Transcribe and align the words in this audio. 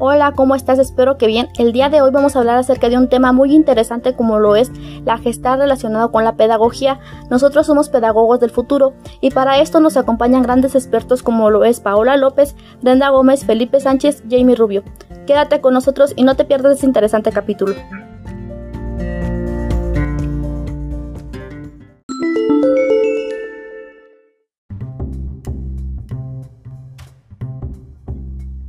Hola, 0.00 0.30
¿cómo 0.30 0.54
estás? 0.54 0.78
Espero 0.78 1.18
que 1.18 1.26
bien. 1.26 1.48
El 1.58 1.72
día 1.72 1.88
de 1.88 2.00
hoy 2.00 2.12
vamos 2.12 2.36
a 2.36 2.38
hablar 2.38 2.56
acerca 2.56 2.88
de 2.88 2.96
un 2.96 3.08
tema 3.08 3.32
muy 3.32 3.52
interesante 3.52 4.14
como 4.14 4.38
lo 4.38 4.54
es 4.54 4.70
la 5.04 5.18
gestal 5.18 5.58
relacionado 5.58 6.12
con 6.12 6.22
la 6.22 6.36
pedagogía. 6.36 7.00
Nosotros 7.30 7.66
somos 7.66 7.88
pedagogos 7.88 8.38
del 8.38 8.52
futuro 8.52 8.92
y 9.20 9.32
para 9.32 9.58
esto 9.58 9.80
nos 9.80 9.96
acompañan 9.96 10.44
grandes 10.44 10.76
expertos 10.76 11.24
como 11.24 11.50
lo 11.50 11.64
es 11.64 11.80
Paola 11.80 12.16
López, 12.16 12.54
Brenda 12.80 13.08
Gómez, 13.08 13.44
Felipe 13.44 13.80
Sánchez, 13.80 14.22
Jamie 14.30 14.54
Rubio. 14.54 14.84
Quédate 15.26 15.60
con 15.60 15.74
nosotros 15.74 16.12
y 16.14 16.22
no 16.22 16.36
te 16.36 16.44
pierdas 16.44 16.74
este 16.74 16.86
interesante 16.86 17.32
capítulo. 17.32 17.74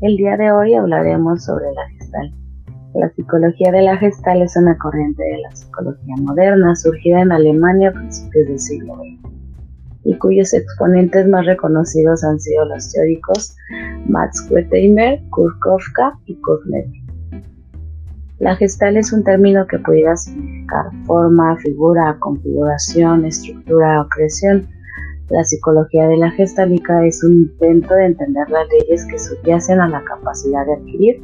El 0.02 0.16
día 0.16 0.38
de 0.38 0.50
hoy 0.50 0.76
hablaremos 0.76 1.44
sobre 1.44 1.66
la 1.74 1.90
gestal. 1.90 2.34
La 2.94 3.10
psicología 3.10 3.70
de 3.74 3.82
la 3.82 3.98
gestal 3.98 4.42
es 4.42 4.56
una 4.56 4.78
corriente 4.78 5.22
de 5.22 5.40
la 5.40 5.54
psicología 5.54 6.16
moderna 6.22 6.74
surgida 6.78 7.20
en 7.22 7.34
Alemania 7.34 7.90
a 7.90 7.92
principios 7.92 8.48
del 8.48 8.60
siglo 8.60 8.96
XX 8.96 9.30
y 10.06 10.18
cuyos 10.18 10.54
exponentes 10.54 11.28
más 11.28 11.46
reconocidos 11.46 12.24
han 12.24 12.40
sido 12.40 12.64
los 12.64 12.94
teóricos 12.94 13.58
Max 14.08 14.48
Wertheimer, 14.50 15.22
Kurt 15.32 15.58
y 16.28 16.36
Kurt 16.40 16.64
La 18.40 18.56
gestal 18.56 18.96
es 18.96 19.12
un 19.12 19.26
término 19.26 19.68
que 19.68 19.80
pudiera 19.80 20.16
significar 20.16 20.86
forma, 21.04 21.58
figura, 21.58 22.16
configuración, 22.20 23.26
estructura 23.26 24.02
o 24.02 24.08
creación 24.08 24.66
la 25.30 25.44
psicología 25.44 26.08
de 26.08 26.18
la 26.18 26.32
gestálica 26.32 27.06
es 27.06 27.24
un 27.24 27.34
intento 27.34 27.94
de 27.94 28.06
entender 28.08 28.50
las 28.50 28.68
leyes 28.70 29.06
que 29.06 29.20
subyacen 29.20 29.80
a 29.80 29.88
la 29.88 30.04
capacidad 30.04 30.66
de 30.66 30.74
adquirir 30.74 31.22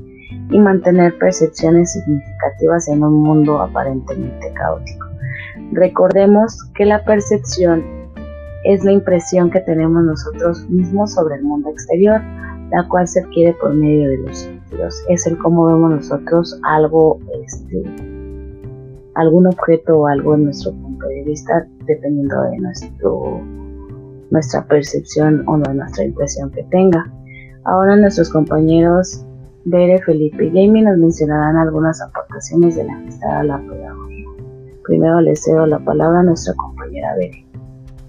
y 0.52 0.60
mantener 0.60 1.18
percepciones 1.18 1.94
significativas 1.94 2.88
en 2.88 3.04
un 3.04 3.24
mundo 3.24 3.62
aparentemente 3.62 4.52
caótico. 4.54 5.08
Recordemos 5.72 6.64
que 6.76 6.86
la 6.86 7.04
percepción 7.04 7.84
es 8.64 8.84
la 8.84 8.92
impresión 8.92 9.50
que 9.50 9.62
tenemos 9.62 10.04
nosotros 10.04 10.70
mismos 10.70 11.14
sobre 11.14 11.36
el 11.36 11.44
mundo 11.44 11.70
exterior, 11.70 12.22
la 12.72 12.88
cual 12.88 13.08
se 13.08 13.22
adquiere 13.22 13.54
por 13.54 13.74
medio 13.74 14.10
de 14.10 14.18
los 14.18 14.38
sentidos. 14.38 15.04
Es 15.10 15.26
el 15.28 15.38
cómo 15.38 15.66
vemos 15.66 15.92
nosotros 15.92 16.60
algo, 16.64 17.20
este, 17.44 17.84
algún 19.16 19.48
objeto 19.48 20.00
o 20.00 20.08
algo 20.08 20.36
en 20.36 20.46
nuestro 20.46 20.72
punto 20.74 21.08
de 21.08 21.24
vista, 21.24 21.68
dependiendo 21.86 22.42
de 22.42 22.58
nuestro 22.58 23.42
nuestra 24.32 24.66
percepción 24.66 25.44
o 25.48 25.58
nuestra 25.58 26.04
impresión 26.04 26.52
que 26.52 26.64
tenga. 26.72 27.12
Ahora 27.64 27.96
nuestros 27.96 28.30
compañeros 28.30 29.26
Bere, 29.68 30.00
Felipe 30.04 30.46
y 30.46 30.50
Jamie 30.50 30.84
nos 30.84 30.98
mencionarán 30.98 31.58
algunas 31.58 32.00
aportaciones 32.00 32.76
de 32.76 32.84
la 32.84 32.94
amistad 32.94 33.40
a 33.40 33.44
la 33.44 33.58
pedagogía. 33.58 34.28
Primero 34.84 35.22
les 35.22 35.44
cedo 35.44 35.66
la 35.66 35.80
palabra 35.80 36.20
a 36.20 36.24
nuestra 36.24 36.54
compañera 36.54 37.16
Bere. 37.16 37.46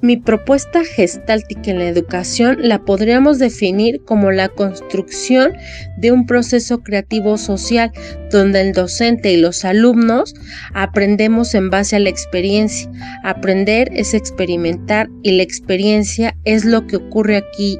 Mi 0.03 0.19
propuesta 0.19 0.85
gestáltica 0.85 1.71
en 1.71 1.79
la 1.79 1.89
educación 1.89 2.59
la 2.61 2.85
podríamos 2.85 3.39
definir 3.39 4.03
como 4.05 4.31
la 4.31 4.49
construcción 4.49 5.55
de 5.97 6.13
un 6.13 6.27
proceso 6.27 6.83
creativo 6.83 7.39
social 7.39 7.93
donde 8.31 8.61
el 8.61 8.73
docente 8.73 9.33
y 9.33 9.39
los 9.39 9.65
alumnos 9.65 10.35
aprendemos 10.75 11.55
en 11.55 11.71
base 11.71 11.97
a 11.97 12.01
la 12.01 12.11
experiencia. 12.11 12.91
Aprender 13.25 13.89
es 13.93 14.13
experimentar 14.13 15.09
y 15.23 15.33
la 15.33 15.43
experiencia 15.43 16.37
es 16.45 16.67
lo 16.67 16.87
que 16.87 16.97
ocurre 16.97 17.39
aquí, 17.39 17.79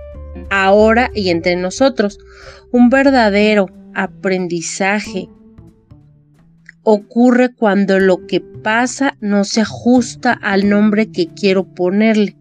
ahora 0.51 1.11
y 1.15 1.29
entre 1.29 1.55
nosotros. 1.57 2.19
Un 2.73 2.89
verdadero 2.89 3.69
aprendizaje 3.95 5.29
ocurre 6.89 7.53
cuando 7.53 7.99
lo 7.99 8.29
que 8.29 8.41
pasa 8.41 9.17
no 9.21 9.43
se 9.43 9.63
ajusta 9.63 10.33
al 10.33 10.69
nombre 10.69 11.11
que 11.11 11.27
quiero 11.27 11.65
ponerle. 11.65 12.37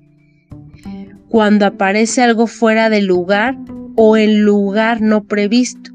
Cuando 1.29 1.65
aparece 1.65 2.21
algo 2.21 2.45
fuera 2.45 2.91
de 2.91 3.01
lugar 3.01 3.57
o 3.95 4.17
en 4.17 4.43
lugar 4.43 5.01
no 5.01 5.23
previsto. 5.23 5.89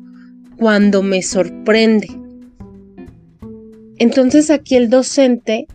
Cuando 0.56 1.05
me 1.05 1.22
sorprende. 1.22 2.09
Entonces 3.99 4.50
aquí 4.50 4.75
el 4.75 4.91
docente 4.91 5.69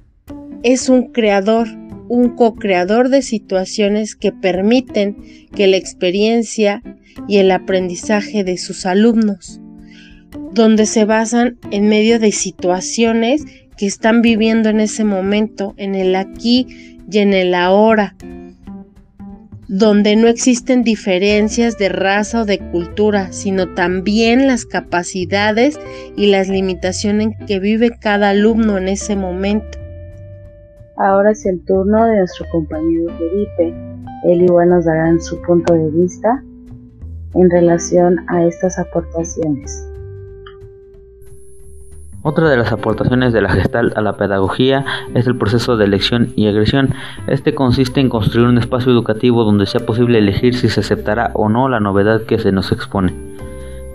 es 0.61 0.89
un 0.89 1.13
creador, 1.13 1.69
un 2.09 2.35
co-creador 2.35 3.07
de 3.07 3.21
situaciones 3.21 4.17
que 4.17 4.33
permiten 4.33 5.47
que 5.55 5.67
la 5.67 5.77
experiencia 5.77 6.83
y 7.25 7.37
el 7.37 7.51
aprendizaje 7.51 8.43
de 8.43 8.57
sus 8.57 8.85
alumnos 8.85 9.61
donde 10.51 10.85
se 10.85 11.05
basan 11.05 11.57
en 11.71 11.89
medio 11.89 12.19
de 12.19 12.31
situaciones 12.31 13.45
que 13.77 13.85
están 13.85 14.21
viviendo 14.21 14.69
en 14.69 14.79
ese 14.79 15.03
momento, 15.03 15.73
en 15.77 15.95
el 15.95 16.15
aquí 16.15 16.99
y 17.09 17.17
en 17.19 17.33
el 17.33 17.53
ahora, 17.53 18.15
donde 19.67 20.15
no 20.15 20.27
existen 20.27 20.83
diferencias 20.83 21.77
de 21.77 21.89
raza 21.89 22.41
o 22.41 22.45
de 22.45 22.59
cultura, 22.59 23.31
sino 23.31 23.73
también 23.73 24.47
las 24.47 24.65
capacidades 24.65 25.79
y 26.15 26.27
las 26.27 26.49
limitaciones 26.49 27.35
que 27.47 27.59
vive 27.59 27.91
cada 27.99 28.29
alumno 28.29 28.77
en 28.77 28.87
ese 28.87 29.15
momento. 29.15 29.79
Ahora 30.97 31.31
es 31.31 31.45
el 31.45 31.63
turno 31.65 32.05
de 32.05 32.17
nuestro 32.19 32.45
compañero 32.51 33.11
Felipe. 33.17 33.73
Él 34.23 34.43
igual 34.43 34.69
nos 34.69 34.85
dará 34.85 35.19
su 35.19 35.41
punto 35.41 35.73
de 35.73 35.91
vista 35.91 36.41
en 37.33 37.49
relación 37.49 38.17
a 38.29 38.45
estas 38.45 38.79
aportaciones. 38.79 39.85
Otra 42.27 42.49
de 42.49 42.57
las 42.57 42.71
aportaciones 42.71 43.33
de 43.33 43.41
la 43.43 43.51
gestal 43.51 43.93
a 43.95 44.01
la 44.01 44.13
pedagogía 44.13 44.83
es 45.13 45.27
el 45.27 45.37
proceso 45.37 45.77
de 45.77 45.85
elección 45.85 46.33
y 46.35 46.47
agresión. 46.47 46.89
Este 47.27 47.53
consiste 47.53 48.01
en 48.01 48.09
construir 48.09 48.47
un 48.47 48.57
espacio 48.57 48.91
educativo 48.91 49.43
donde 49.43 49.67
sea 49.67 49.85
posible 49.85 50.17
elegir 50.17 50.55
si 50.55 50.67
se 50.69 50.79
aceptará 50.79 51.29
o 51.35 51.49
no 51.49 51.69
la 51.69 51.79
novedad 51.79 52.23
que 52.23 52.39
se 52.39 52.51
nos 52.51 52.71
expone. 52.71 53.13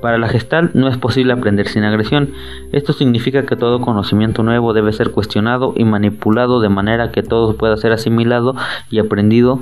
Para 0.00 0.16
la 0.16 0.28
gestal 0.28 0.70
no 0.74 0.86
es 0.86 0.96
posible 0.96 1.32
aprender 1.32 1.66
sin 1.66 1.82
agresión. 1.82 2.30
Esto 2.70 2.92
significa 2.92 3.46
que 3.46 3.56
todo 3.56 3.80
conocimiento 3.80 4.44
nuevo 4.44 4.74
debe 4.74 4.92
ser 4.92 5.10
cuestionado 5.10 5.74
y 5.76 5.84
manipulado 5.84 6.60
de 6.60 6.68
manera 6.68 7.10
que 7.10 7.24
todo 7.24 7.56
pueda 7.56 7.76
ser 7.78 7.90
asimilado 7.90 8.54
y 8.92 9.00
aprendido 9.00 9.58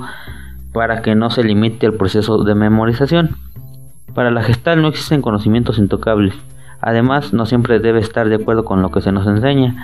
para 0.73 1.01
que 1.01 1.15
no 1.15 1.31
se 1.31 1.43
limite 1.43 1.87
el 1.87 1.95
proceso 1.95 2.43
de 2.43 2.53
memorización. 2.53 3.35
Para 4.13 4.29
la 4.29 4.43
gestal 4.43 4.79
no 4.83 4.89
existen 4.89 5.23
conocimientos 5.23 5.79
intocables. 5.79 6.35
Además, 6.81 7.33
no 7.33 7.45
siempre 7.45 7.79
debe 7.79 7.99
estar 7.99 8.29
de 8.29 8.35
acuerdo 8.35 8.63
con 8.63 8.81
lo 8.81 8.91
que 8.91 9.01
se 9.01 9.11
nos 9.11 9.27
enseña. 9.27 9.75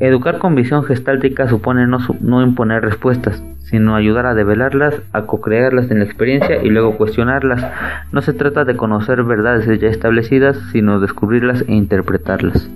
Educar 0.00 0.38
con 0.38 0.54
visión 0.54 0.84
gestáltica 0.84 1.48
supone 1.48 1.86
no, 1.86 2.42
imponer 2.42 2.82
respuestas, 2.82 3.42
sino 3.64 3.96
ayudar 3.96 4.26
a 4.26 4.34
develarlas, 4.34 4.94
a 5.12 5.22
co-crearlas 5.22 5.90
en 5.90 5.98
la 5.98 6.04
experiencia 6.04 6.62
y 6.62 6.68
luego 6.68 6.96
cuestionarlas. 6.96 7.66
No 8.12 8.22
se 8.22 8.32
trata 8.32 8.64
de 8.64 8.76
conocer 8.76 9.24
verdades 9.24 9.80
ya 9.80 9.88
establecidas, 9.88 10.56
sino 10.70 11.00
descubrirlas 11.00 11.64
e 11.66 11.74
interpretarlas. 11.74 12.70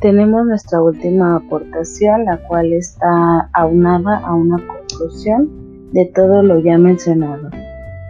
Tenemos 0.00 0.46
nuestra 0.46 0.80
última 0.80 1.36
aportación, 1.36 2.24
la 2.24 2.38
cual 2.38 2.72
está 2.72 3.50
aunada 3.52 4.18
a 4.18 4.34
una 4.34 4.56
conclusión 4.56 5.48
de 5.92 6.10
todo 6.14 6.42
lo 6.42 6.58
ya 6.58 6.76
mencionado 6.78 7.50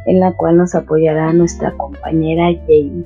en 0.06 0.20
la 0.20 0.32
cual 0.32 0.56
nos 0.56 0.74
apoyará 0.74 1.32
nuestra 1.32 1.72
compañera 1.76 2.48
Jamie. 2.66 3.04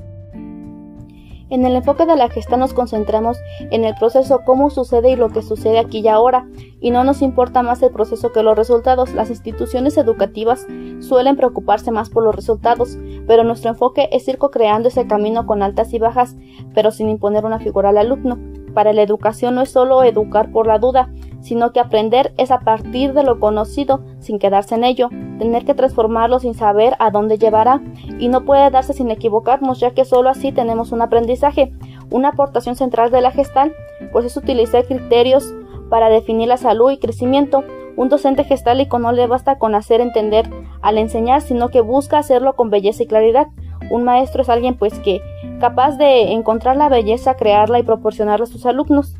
En 1.51 1.63
el 1.63 1.75
enfoque 1.75 2.07
de 2.07 2.15
la 2.15 2.27
gesta 2.27 2.57
nos 2.57 2.73
concentramos 2.73 3.37
en 3.69 3.85
el 3.85 3.93
proceso, 3.95 4.41
cómo 4.45 4.71
sucede 4.71 5.11
y 5.11 5.15
lo 5.15 5.29
que 5.29 5.43
sucede 5.43 5.77
aquí 5.77 5.99
y 5.99 6.07
ahora, 6.07 6.47
y 6.79 6.89
no 6.89 7.03
nos 7.03 7.21
importa 7.21 7.61
más 7.61 7.83
el 7.83 7.91
proceso 7.91 8.31
que 8.31 8.41
los 8.41 8.57
resultados. 8.57 9.13
Las 9.13 9.29
instituciones 9.29 9.95
educativas 9.97 10.65
suelen 11.01 11.35
preocuparse 11.35 11.91
más 11.91 12.09
por 12.09 12.23
los 12.23 12.35
resultados, 12.35 12.97
pero 13.27 13.43
nuestro 13.43 13.69
enfoque 13.69 14.09
es 14.11 14.27
ir 14.27 14.39
creando 14.39 14.87
ese 14.87 15.05
camino 15.05 15.45
con 15.45 15.61
altas 15.61 15.93
y 15.93 15.99
bajas, 15.99 16.35
pero 16.73 16.89
sin 16.89 17.09
imponer 17.09 17.45
una 17.45 17.59
figura 17.59 17.89
al 17.89 17.99
alumno. 17.99 18.39
Para 18.73 18.91
la 18.91 19.03
educación 19.03 19.53
no 19.53 19.61
es 19.61 19.69
solo 19.69 20.03
educar 20.03 20.51
por 20.51 20.65
la 20.65 20.79
duda, 20.79 21.13
sino 21.45 21.71
que 21.71 21.79
aprender 21.79 22.33
es 22.37 22.49
a 22.49 22.61
partir 22.61 23.13
de 23.13 23.21
lo 23.21 23.39
conocido, 23.39 24.03
sin 24.17 24.39
quedarse 24.39 24.73
en 24.73 24.83
ello, 24.83 25.09
tener 25.37 25.63
que 25.63 25.75
transformarlo 25.75 26.39
sin 26.39 26.55
saber 26.55 26.95
a 26.97 27.11
dónde 27.11 27.37
llevará, 27.37 27.83
y 28.17 28.29
no 28.29 28.45
puede 28.45 28.71
darse 28.71 28.93
sin 28.93 29.11
equivocarnos, 29.11 29.79
ya 29.79 29.91
que 29.91 30.05
solo 30.05 30.29
así 30.29 30.51
tenemos 30.51 30.91
un 30.91 31.03
aprendizaje. 31.03 31.71
Una 32.09 32.29
aportación 32.29 32.75
central 32.75 33.11
de 33.11 33.21
la 33.21 33.29
gestal, 33.29 33.75
pues 34.11 34.25
es 34.25 34.35
utilizar 34.37 34.85
criterios 34.85 35.53
para 35.91 36.09
definir 36.09 36.47
la 36.47 36.57
salud 36.57 36.89
y 36.89 36.97
crecimiento. 36.97 37.63
Un 37.95 38.09
docente 38.09 38.43
gestálico 38.43 38.97
no 38.97 39.11
le 39.11 39.27
basta 39.27 39.59
con 39.59 39.75
hacer 39.75 40.01
entender 40.01 40.49
al 40.81 40.97
enseñar, 40.97 41.41
sino 41.41 41.69
que 41.69 41.81
busca 41.81 42.17
hacerlo 42.17 42.55
con 42.55 42.71
belleza 42.71 43.03
y 43.03 43.07
claridad. 43.07 43.49
Un 43.91 44.03
maestro 44.03 44.41
es 44.41 44.49
alguien 44.49 44.79
pues 44.79 44.97
que 44.97 45.21
capaz 45.59 45.97
de 45.97 46.31
encontrar 46.31 46.75
la 46.75 46.89
belleza, 46.89 47.35
crearla 47.35 47.77
y 47.77 47.83
proporcionarla 47.83 48.45
a 48.45 48.47
sus 48.47 48.65
alumnos. 48.65 49.15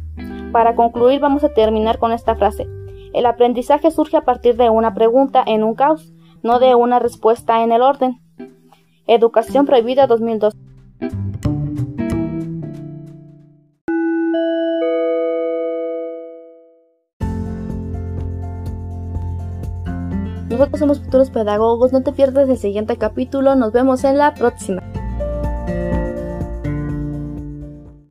Para 0.56 0.74
concluir 0.74 1.20
vamos 1.20 1.44
a 1.44 1.50
terminar 1.50 2.00
con 2.00 2.14
esta 2.14 2.34
frase. 2.38 2.66
El 3.14 3.26
aprendizaje 3.26 3.92
surge 3.92 4.16
a 4.16 4.22
partir 4.22 4.56
de 4.56 4.70
una 4.70 4.94
pregunta 4.94 5.44
en 5.46 5.66
un 5.66 5.76
caos, 5.76 6.14
no 6.44 6.60
de 6.60 6.76
una 6.76 6.98
respuesta 6.98 7.62
en 7.62 7.74
el 7.74 7.82
orden. 7.82 8.22
Educación 9.06 9.66
Prohibida 9.66 10.08
2002. 10.08 10.54
Nosotros 20.50 20.80
somos 20.80 21.02
futuros 21.02 21.32
pedagogos, 21.32 21.92
no 21.92 22.02
te 22.02 22.14
pierdas 22.14 22.48
el 22.48 22.58
siguiente 22.58 22.96
capítulo, 22.96 23.56
nos 23.56 23.74
vemos 23.74 24.06
en 24.06 24.18
la 24.18 24.34
próxima. 24.34 24.82